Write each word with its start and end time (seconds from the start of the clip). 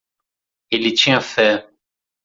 Ele 0.71 0.91
tinha 0.95 1.21
fé. 1.21 1.69